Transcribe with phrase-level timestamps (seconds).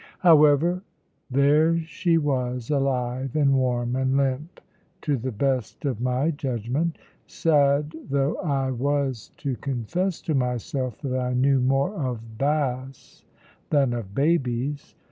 [0.21, 0.81] However,
[1.29, 4.59] there she was alive, and warm, and limp,
[5.03, 11.19] to the best of my judgment, sad though I was to confess to myself that
[11.19, 13.25] I knew more of bass
[13.69, 14.95] than of babies.